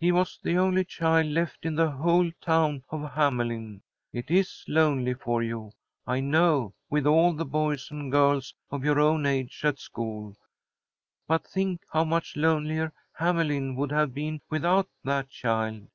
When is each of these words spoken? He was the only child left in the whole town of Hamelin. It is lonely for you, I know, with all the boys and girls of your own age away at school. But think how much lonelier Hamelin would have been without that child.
He 0.00 0.10
was 0.10 0.40
the 0.42 0.56
only 0.58 0.84
child 0.84 1.28
left 1.28 1.64
in 1.64 1.76
the 1.76 1.88
whole 1.88 2.32
town 2.40 2.82
of 2.90 3.12
Hamelin. 3.12 3.82
It 4.12 4.28
is 4.28 4.64
lonely 4.66 5.14
for 5.14 5.40
you, 5.40 5.70
I 6.04 6.18
know, 6.18 6.74
with 6.90 7.06
all 7.06 7.32
the 7.32 7.44
boys 7.44 7.88
and 7.92 8.10
girls 8.10 8.52
of 8.72 8.82
your 8.84 8.98
own 8.98 9.24
age 9.24 9.60
away 9.62 9.68
at 9.70 9.78
school. 9.78 10.36
But 11.28 11.46
think 11.46 11.82
how 11.92 12.02
much 12.02 12.34
lonelier 12.36 12.92
Hamelin 13.20 13.76
would 13.76 13.92
have 13.92 14.12
been 14.12 14.40
without 14.50 14.88
that 15.04 15.28
child. 15.28 15.86